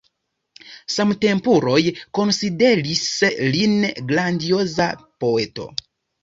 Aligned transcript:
Samtempuloj 0.93 1.81
konsideris 2.19 3.03
lin 3.57 3.77
grandioza 4.13 4.91
poeto. 5.27 5.69